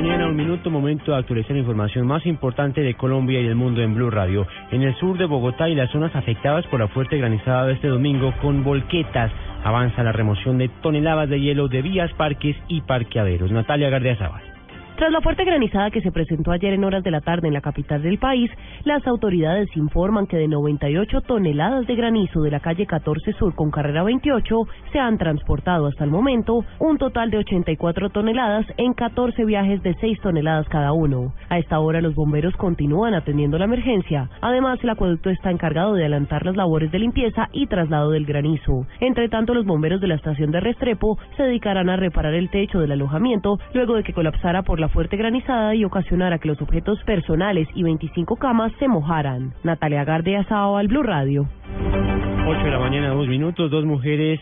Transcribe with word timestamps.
mañana, 0.00 0.28
un 0.28 0.36
minuto, 0.36 0.70
momento 0.70 1.12
de 1.12 1.18
actualizar 1.18 1.52
la 1.52 1.58
información 1.58 2.06
más 2.06 2.24
importante 2.24 2.80
de 2.80 2.94
Colombia 2.94 3.38
y 3.38 3.44
del 3.44 3.54
mundo 3.54 3.82
en 3.82 3.94
Blue 3.94 4.08
Radio. 4.08 4.46
En 4.70 4.80
el 4.80 4.94
sur 4.94 5.18
de 5.18 5.26
Bogotá 5.26 5.68
y 5.68 5.74
las 5.74 5.90
zonas 5.90 6.16
afectadas 6.16 6.66
por 6.68 6.80
la 6.80 6.88
fuerte 6.88 7.18
granizada 7.18 7.66
de 7.66 7.74
este 7.74 7.88
domingo 7.88 8.32
con 8.40 8.64
volquetas, 8.64 9.30
avanza 9.62 10.02
la 10.02 10.12
remoción 10.12 10.56
de 10.56 10.70
toneladas 10.80 11.28
de 11.28 11.42
hielo 11.42 11.68
de 11.68 11.82
vías, 11.82 12.10
parques 12.14 12.56
y 12.66 12.80
parqueaderos. 12.80 13.50
Natalia 13.50 13.90
Gardea 13.90 14.16
Zaval. 14.16 14.49
Tras 15.00 15.12
la 15.12 15.22
fuerte 15.22 15.46
granizada 15.46 15.90
que 15.90 16.02
se 16.02 16.12
presentó 16.12 16.52
ayer 16.52 16.74
en 16.74 16.84
horas 16.84 17.02
de 17.02 17.10
la 17.10 17.22
tarde 17.22 17.48
en 17.48 17.54
la 17.54 17.62
capital 17.62 18.02
del 18.02 18.18
país, 18.18 18.50
las 18.84 19.06
autoridades 19.06 19.74
informan 19.74 20.26
que 20.26 20.36
de 20.36 20.46
98 20.46 21.22
toneladas 21.22 21.86
de 21.86 21.96
granizo 21.96 22.42
de 22.42 22.50
la 22.50 22.60
calle 22.60 22.84
14 22.84 23.32
Sur 23.32 23.54
con 23.54 23.70
carrera 23.70 24.02
28 24.02 24.56
se 24.92 24.98
han 24.98 25.16
transportado 25.16 25.86
hasta 25.86 26.04
el 26.04 26.10
momento 26.10 26.66
un 26.80 26.98
total 26.98 27.30
de 27.30 27.38
84 27.38 28.10
toneladas 28.10 28.66
en 28.76 28.92
14 28.92 29.42
viajes 29.46 29.82
de 29.82 29.94
6 29.94 30.20
toneladas 30.20 30.68
cada 30.68 30.92
uno. 30.92 31.32
A 31.48 31.58
esta 31.58 31.80
hora 31.80 32.02
los 32.02 32.14
bomberos 32.14 32.54
continúan 32.56 33.14
atendiendo 33.14 33.56
la 33.56 33.64
emergencia. 33.64 34.28
Además, 34.42 34.80
el 34.82 34.90
acueducto 34.90 35.30
está 35.30 35.50
encargado 35.50 35.94
de 35.94 36.02
adelantar 36.02 36.44
las 36.44 36.56
labores 36.56 36.92
de 36.92 36.98
limpieza 36.98 37.48
y 37.52 37.68
traslado 37.68 38.10
del 38.10 38.26
granizo. 38.26 38.86
Entre 39.00 39.30
tanto, 39.30 39.54
los 39.54 39.64
bomberos 39.64 40.02
de 40.02 40.08
la 40.08 40.16
estación 40.16 40.50
de 40.50 40.60
Restrepo 40.60 41.16
se 41.38 41.44
dedicarán 41.44 41.88
a 41.88 41.96
reparar 41.96 42.34
el 42.34 42.50
techo 42.50 42.80
del 42.80 42.92
alojamiento 42.92 43.58
luego 43.72 43.94
de 43.94 44.02
que 44.02 44.12
colapsara 44.12 44.62
por 44.62 44.78
la 44.78 44.89
fuerte 44.90 45.16
granizada 45.16 45.74
y 45.74 45.84
ocasionara 45.84 46.38
que 46.38 46.48
los 46.48 46.60
objetos 46.60 47.02
personales 47.04 47.68
y 47.74 47.82
25 47.82 48.36
camas 48.36 48.72
se 48.78 48.88
mojaran. 48.88 49.54
Natalia 49.64 50.04
Gardea 50.04 50.44
Sao 50.44 50.76
al 50.76 50.88
Blue 50.88 51.02
Radio. 51.02 51.48
8 52.46 52.64
de 52.64 52.70
la 52.70 52.78
mañana, 52.78 53.08
dos 53.10 53.28
minutos, 53.28 53.70
dos 53.70 53.84
mujeres 53.84 54.40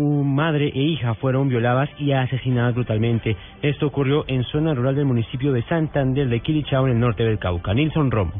un 0.00 0.34
madre 0.34 0.72
e 0.74 0.82
hija 0.82 1.14
fueron 1.14 1.48
violadas 1.48 1.90
y 1.98 2.12
asesinadas 2.12 2.74
brutalmente. 2.74 3.36
Esto 3.60 3.86
ocurrió 3.86 4.24
en 4.28 4.44
zona 4.44 4.72
rural 4.72 4.94
del 4.94 5.04
municipio 5.04 5.52
de 5.52 5.62
Santander 5.64 6.28
de 6.28 6.40
Quilichao, 6.40 6.86
en 6.86 6.94
el 6.94 7.00
norte 7.00 7.22
del 7.22 7.38
Cauca. 7.38 7.74
Nilson 7.74 8.10
Romo. 8.10 8.32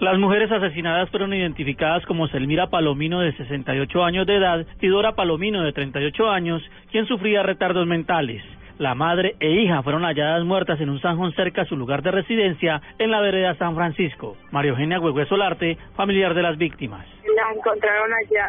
Las 0.00 0.18
mujeres 0.18 0.50
asesinadas 0.52 1.10
fueron 1.10 1.34
identificadas 1.34 2.04
como 2.06 2.28
Selmira 2.28 2.68
Palomino 2.68 3.20
de 3.20 3.32
68 3.32 4.04
años 4.04 4.26
de 4.26 4.36
edad 4.36 4.66
y 4.80 4.86
Dora 4.88 5.12
Palomino 5.12 5.62
de 5.62 5.72
38 5.72 6.30
años, 6.30 6.62
quien 6.90 7.06
sufría 7.06 7.42
retardos 7.42 7.86
mentales. 7.86 8.42
La 8.78 8.94
madre 8.94 9.34
e 9.40 9.50
hija 9.50 9.82
fueron 9.82 10.02
halladas 10.04 10.44
muertas 10.44 10.80
en 10.80 10.88
un 10.88 11.00
zanjón 11.00 11.32
cerca 11.32 11.62
a 11.62 11.64
su 11.64 11.76
lugar 11.76 12.00
de 12.02 12.12
residencia 12.12 12.80
en 13.00 13.10
la 13.10 13.20
vereda 13.20 13.56
San 13.56 13.74
Francisco. 13.74 14.36
María 14.52 14.70
Eugenia 14.70 15.00
Huehué 15.00 15.26
Solarte, 15.26 15.76
familiar 15.96 16.32
de 16.32 16.42
las 16.42 16.56
víctimas. 16.56 17.04
Las 17.34 17.56
encontraron 17.56 18.12
allá 18.12 18.46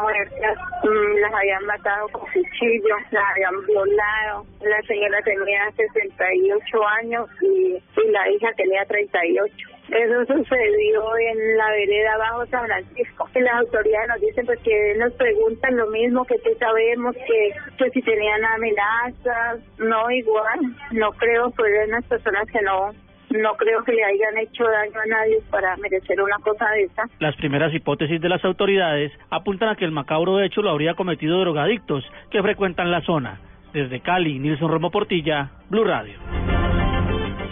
muertas, 0.00 0.58
mm, 0.84 1.20
las 1.20 1.34
habían 1.34 1.66
matado 1.66 2.08
con 2.10 2.22
cuchillo, 2.22 2.96
las 3.10 3.24
habían 3.32 3.66
violado. 3.66 4.46
La 4.60 4.80
señora 4.82 5.18
tenía 5.22 5.68
68 5.72 6.88
años 7.00 7.28
y 7.40 7.82
la 8.12 8.30
hija 8.30 8.52
tenía 8.56 8.84
38. 8.84 9.71
Eso 9.88 10.24
sucedió 10.26 11.02
en 11.18 11.56
la 11.56 11.70
vereda 11.70 12.16
bajo 12.18 12.46
San 12.46 12.66
Francisco. 12.66 13.28
Y 13.34 13.40
las 13.40 13.54
autoridades 13.60 14.08
nos 14.08 14.20
dicen 14.20 14.46
pues 14.46 14.58
que 14.60 14.94
nos 14.98 15.12
preguntan 15.14 15.76
lo 15.76 15.86
mismo 15.88 16.24
que 16.24 16.36
que 16.38 16.54
sabemos 16.56 17.14
que, 17.16 17.52
que 17.78 17.90
si 17.90 18.02
tenían 18.02 18.44
amenazas, 18.44 19.60
no 19.78 20.10
igual, 20.10 20.60
no 20.92 21.12
creo, 21.12 21.50
pues 21.50 21.70
unas 21.88 22.04
personas 22.06 22.46
que 22.50 22.62
no 22.62 22.90
no 23.32 23.54
creo 23.54 23.82
que 23.82 23.92
le 23.92 24.04
hayan 24.04 24.36
hecho 24.38 24.64
daño 24.64 25.00
a 25.00 25.06
nadie 25.06 25.38
para 25.50 25.76
merecer 25.78 26.20
una 26.20 26.36
cosa 26.38 26.68
de 26.70 26.82
esta. 26.82 27.04
Las 27.18 27.34
primeras 27.36 27.72
hipótesis 27.72 28.20
de 28.20 28.28
las 28.28 28.44
autoridades 28.44 29.10
apuntan 29.30 29.70
a 29.70 29.76
que 29.76 29.84
el 29.84 29.90
macabro 29.90 30.40
hecho 30.42 30.62
lo 30.62 30.70
habría 30.70 30.94
cometido 30.94 31.40
drogadictos 31.40 32.04
que 32.30 32.42
frecuentan 32.42 32.90
la 32.90 33.00
zona. 33.00 33.40
Desde 33.72 34.00
Cali, 34.00 34.38
Nilson 34.38 34.70
Romo 34.70 34.90
Portilla, 34.90 35.50
Blue 35.70 35.84
Radio. 35.84 36.18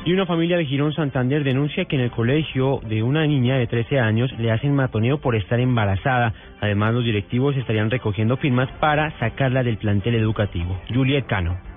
Y 0.02 0.14
una 0.14 0.24
familia 0.24 0.56
de 0.56 0.64
Girón 0.64 0.94
Santander 0.94 1.44
denuncia 1.44 1.84
que 1.84 1.96
en 1.96 2.02
el 2.02 2.10
colegio 2.10 2.80
de 2.88 3.02
una 3.02 3.26
niña 3.26 3.56
de 3.56 3.66
13 3.66 4.00
años 4.00 4.32
le 4.38 4.50
hacen 4.50 4.74
matoneo 4.74 5.18
por 5.18 5.36
estar 5.36 5.60
embarazada. 5.60 6.32
Además, 6.60 6.94
los 6.94 7.04
directivos 7.04 7.54
estarían 7.56 7.90
recogiendo 7.90 8.38
firmas 8.38 8.70
para 8.80 9.10
sacarla 9.18 9.62
del 9.62 9.76
plantel 9.76 10.14
educativo. 10.14 10.80
Juliet 10.88 11.26
Cano. 11.26 11.69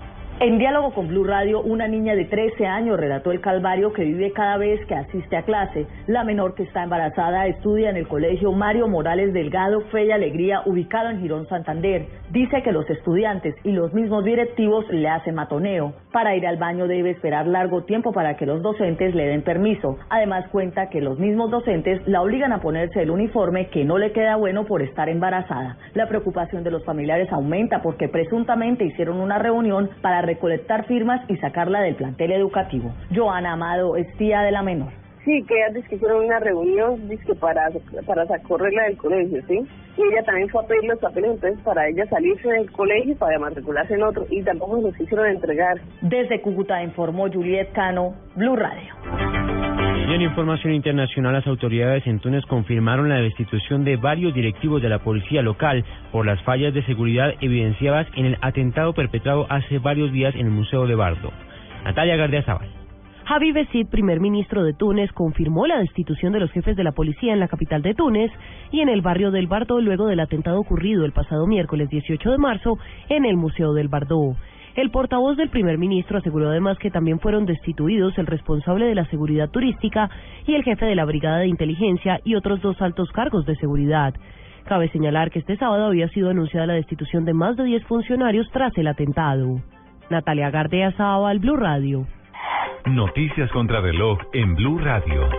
En 0.44 0.58
diálogo 0.58 0.94
con 0.94 1.08
Blue 1.08 1.24
Radio, 1.24 1.62
una 1.62 1.88
niña 1.88 2.16
de 2.16 2.26
13 2.26 2.66
años 2.66 3.00
relató 3.00 3.32
el 3.32 3.40
calvario 3.40 3.94
que 3.94 4.04
vive 4.04 4.34
cada 4.34 4.58
vez 4.58 4.86
que 4.88 4.94
asiste 4.94 5.38
a 5.38 5.44
clase. 5.44 5.88
La 6.06 6.26
menor 6.26 6.54
que 6.54 6.64
está 6.64 6.84
embarazada 6.84 7.48
estudia 7.48 7.90
en 7.90 7.96
el 7.96 8.10
colegio 8.10 8.52
Mario 8.52 8.90
Morales 8.90 9.32
Delgado 9.32 9.80
Fe 9.90 10.08
y 10.08 10.12
Alegría, 10.12 10.64
ubicado 10.66 11.12
en 11.12 11.22
Girón, 11.22 11.48
Santander. 11.48 12.08
Dice 12.32 12.62
que 12.62 12.74
los 12.74 12.90
estudiantes 12.90 13.56
y 13.64 13.72
los 13.72 13.94
mismos 13.94 14.26
directivos 14.26 14.86
le 14.90 15.08
hacen 15.08 15.34
matoneo. 15.34 15.94
Para 16.12 16.36
ir 16.36 16.46
al 16.46 16.58
baño 16.58 16.88
debe 16.88 17.12
esperar 17.12 17.48
largo 17.48 17.86
tiempo 17.86 18.12
para 18.12 18.36
que 18.36 18.46
los 18.46 18.62
docentes 18.62 19.16
le 19.16 19.28
den 19.28 19.44
permiso. 19.44 19.98
Además 20.10 20.50
cuenta 20.50 20.90
que 20.90 21.00
los 21.00 21.20
mismos 21.20 21.52
docentes 21.52 22.06
la 22.06 22.22
obligan 22.22 22.52
a 22.52 22.60
ponerse 22.60 23.02
el 23.02 23.12
uniforme 23.12 23.70
que 23.70 23.86
no 23.86 23.98
le 23.98 24.12
queda 24.12 24.36
bueno 24.36 24.66
por 24.66 24.82
estar 24.82 25.08
embarazada. 25.08 25.78
La 25.94 26.10
preocupación 26.10 26.66
de 26.66 26.72
los 26.72 26.84
familiares 26.84 27.32
aumenta 27.32 27.82
porque 27.82 28.10
presuntamente 28.10 28.84
hicieron 28.84 29.22
una 29.22 29.40
reunión 29.40 29.90
para 30.02 30.33
recolectar 30.34 30.86
firmas 30.86 31.22
y 31.30 31.38
sacarla 31.38 31.82
del 31.82 31.96
plantel 31.96 32.32
educativo. 32.32 32.92
Joana 33.14 33.54
Amado 33.54 33.96
es 33.96 34.12
tía 34.18 34.42
de 34.42 34.52
la 34.52 34.64
menor. 34.64 34.92
Sí, 35.26 35.42
que 35.48 35.64
antes 35.64 35.88
que 35.88 35.96
hicieron 35.96 36.26
una 36.26 36.40
reunión 36.40 37.08
que 37.08 37.34
para, 37.36 37.70
para 38.06 38.26
sacarla 38.26 38.84
del 38.84 38.98
colegio, 38.98 39.42
¿sí? 39.48 39.60
Y 39.96 40.02
ella 40.02 40.24
también 40.26 40.50
fue 40.50 40.64
a 40.64 40.68
pedir 40.68 40.84
los 40.84 41.00
papeles 41.00 41.32
entonces 41.32 41.62
para 41.64 41.88
ella 41.88 42.06
salirse 42.08 42.50
del 42.50 42.70
colegio 42.72 43.16
para 43.16 43.40
matricularse 43.40 43.94
en 43.94 44.04
otro 44.04 44.26
y 44.30 44.42
tampoco 44.42 44.82
los 44.82 45.00
hicieron 45.00 45.28
entregar. 45.28 45.80
Desde 46.02 46.42
Cúcuta 46.42 46.84
informó 46.84 47.32
Juliet 47.32 47.72
Cano, 47.72 48.16
Blue 48.36 48.56
Radio. 48.56 49.43
Y 50.06 50.14
en 50.14 50.22
información 50.22 50.74
internacional, 50.74 51.34
las 51.34 51.48
autoridades 51.48 52.06
en 52.08 52.20
Túnez 52.20 52.46
confirmaron 52.46 53.08
la 53.08 53.22
destitución 53.22 53.86
de 53.86 53.96
varios 53.96 54.34
directivos 54.34 54.82
de 54.82 54.90
la 54.90 55.00
policía 55.00 55.42
local 55.42 55.86
por 56.12 56.26
las 56.26 56.42
fallas 56.44 56.74
de 56.74 56.84
seguridad 56.84 57.34
evidenciadas 57.40 58.08
en 58.16 58.26
el 58.26 58.38
atentado 58.42 58.94
perpetrado 58.94 59.48
hace 59.50 59.80
varios 59.80 60.12
días 60.12 60.36
en 60.36 60.48
el 60.48 60.52
Museo 60.52 60.86
de 60.88 60.96
Bardo. 60.96 61.32
Natalia 61.86 62.18
Gardea 62.18 62.44
Zaval. 62.44 62.83
Javi 63.26 63.54
Besid, 63.54 63.88
primer 63.88 64.20
ministro 64.20 64.66
de 64.66 64.74
Túnez, 64.74 65.10
confirmó 65.14 65.66
la 65.66 65.80
destitución 65.80 66.34
de 66.34 66.42
los 66.42 66.52
jefes 66.52 66.76
de 66.76 66.84
la 66.84 66.92
policía 66.92 67.32
en 67.32 67.40
la 67.40 67.48
capital 67.48 67.82
de 67.82 67.94
Túnez 67.94 68.30
y 68.70 68.82
en 68.82 68.90
el 68.90 69.02
barrio 69.02 69.32
del 69.32 69.48
Bardo 69.48 69.80
luego 69.80 70.08
del 70.08 70.20
atentado 70.20 70.60
ocurrido 70.60 71.06
el 71.06 71.14
pasado 71.14 71.48
miércoles 71.48 71.90
18 71.90 72.32
de 72.32 72.38
marzo 72.38 72.78
en 73.08 73.24
el 73.24 73.38
Museo 73.38 73.74
del 73.74 73.88
Bardo. 73.88 74.36
El 74.76 74.92
portavoz 74.92 75.38
del 75.38 75.50
primer 75.50 75.78
ministro 75.78 76.18
aseguró 76.18 76.50
además 76.50 76.78
que 76.80 76.92
también 76.92 77.20
fueron 77.22 77.46
destituidos 77.46 78.18
el 78.18 78.26
responsable 78.26 78.88
de 78.88 78.96
la 78.96 79.06
seguridad 79.06 79.50
turística 79.50 80.10
y 80.46 80.56
el 80.56 80.64
jefe 80.64 80.86
de 80.86 80.96
la 80.96 81.06
brigada 81.06 81.38
de 81.38 81.48
inteligencia 81.48 82.20
y 82.26 82.36
otros 82.36 82.62
dos 82.62 82.82
altos 82.82 83.10
cargos 83.14 83.46
de 83.46 83.56
seguridad. 83.56 84.14
Cabe 84.66 84.90
señalar 84.90 85.32
que 85.32 85.40
este 85.40 85.56
sábado 85.56 85.86
había 85.86 86.10
sido 86.10 86.30
anunciada 86.30 86.68
la 86.68 86.74
destitución 86.74 87.24
de 87.24 87.34
más 87.34 87.56
de 87.56 87.64
10 87.64 87.86
funcionarios 87.86 88.50
tras 88.52 88.78
el 88.78 88.88
atentado. 88.88 89.62
Natalia 90.10 90.50
Gardea 90.50 90.92
Sao 90.98 91.26
al 91.26 91.40
Blue 91.40 91.56
Radio. 91.56 92.06
Noticias 92.86 93.50
contra 93.52 93.80
reloj 93.80 94.20
en 94.34 94.56
Blue 94.56 94.78
Radio. 94.78 95.30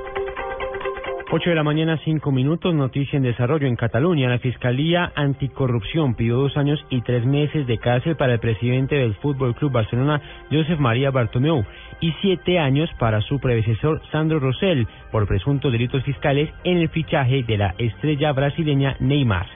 8 1.31 1.51
de 1.51 1.55
la 1.55 1.63
mañana, 1.63 2.01
5 2.03 2.33
minutos, 2.33 2.75
noticia 2.75 3.19
en 3.19 3.23
desarrollo. 3.23 3.67
En 3.67 3.77
Cataluña, 3.77 4.31
la 4.31 4.39
Fiscalía 4.39 5.13
Anticorrupción 5.15 6.15
pidió 6.15 6.37
dos 6.37 6.57
años 6.57 6.83
y 6.89 7.03
tres 7.03 7.27
meses 7.27 7.67
de 7.67 7.77
cárcel 7.77 8.17
para 8.17 8.33
el 8.33 8.41
presidente 8.41 8.95
del 8.95 9.15
Fútbol 9.17 9.55
Club 9.55 9.73
Barcelona, 9.73 10.23
Josep 10.51 10.79
María 10.79 11.11
Bartomeu, 11.11 11.65
y 12.01 12.13
siete 12.23 12.59
años 12.59 12.89
para 12.99 13.21
su 13.21 13.39
predecesor, 13.39 14.01
Sandro 14.11 14.41
Rosell, 14.41 14.87
por 15.13 15.27
presuntos 15.27 15.71
delitos 15.71 16.03
fiscales 16.03 16.51
en 16.65 16.79
el 16.79 16.89
fichaje 16.89 17.43
de 17.43 17.59
la 17.59 17.75
estrella 17.77 18.33
brasileña 18.33 18.97
Neymar. 19.01 19.54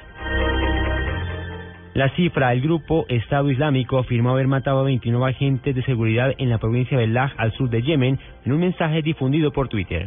La 1.98 2.10
cifra, 2.10 2.52
el 2.52 2.60
grupo 2.60 3.06
Estado 3.08 3.50
Islámico 3.50 3.98
afirmó 3.98 4.30
haber 4.30 4.46
matado 4.46 4.78
a 4.78 4.84
29 4.84 5.32
agentes 5.32 5.74
de 5.74 5.82
seguridad 5.82 6.32
en 6.38 6.48
la 6.48 6.58
provincia 6.58 6.96
de 6.96 7.08
Laj, 7.08 7.32
al 7.36 7.50
sur 7.54 7.68
de 7.70 7.82
Yemen, 7.82 8.20
en 8.44 8.52
un 8.52 8.60
mensaje 8.60 9.02
difundido 9.02 9.50
por 9.50 9.66
Twitter. 9.66 10.06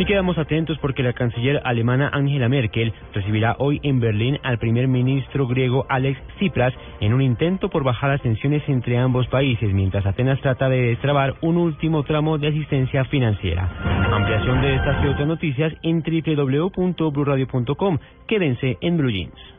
Y 0.00 0.04
quedamos 0.06 0.36
atentos 0.38 0.76
porque 0.78 1.04
la 1.04 1.12
canciller 1.12 1.62
alemana 1.64 2.10
Angela 2.12 2.48
Merkel 2.48 2.92
recibirá 3.14 3.54
hoy 3.60 3.78
en 3.84 4.00
Berlín 4.00 4.40
al 4.42 4.58
primer 4.58 4.88
ministro 4.88 5.46
griego 5.46 5.86
Alex 5.88 6.20
Tsipras 6.34 6.74
en 6.98 7.14
un 7.14 7.22
intento 7.22 7.70
por 7.70 7.84
bajar 7.84 8.10
las 8.10 8.22
tensiones 8.22 8.68
entre 8.68 8.98
ambos 8.98 9.28
países, 9.28 9.72
mientras 9.72 10.04
Atenas 10.04 10.40
trata 10.40 10.68
de 10.68 10.88
destrabar 10.88 11.36
un 11.42 11.58
último 11.58 12.02
tramo 12.02 12.38
de 12.38 12.48
asistencia 12.48 13.04
financiera. 13.04 13.70
Ampliación 14.10 14.60
de 14.62 14.74
estas 14.74 15.04
y 15.04 15.06
otras 15.06 15.28
noticias 15.28 15.72
en 15.84 16.02
www.bluradio.com. 16.02 17.98
Quédense 18.26 18.78
en 18.80 18.96
Blue 18.96 19.10
Jeans. 19.10 19.56